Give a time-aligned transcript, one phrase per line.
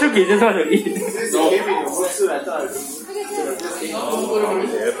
[0.00, 0.96] 就给这大有意，给给
[1.56, 1.64] 员
[4.96, 5.00] 工。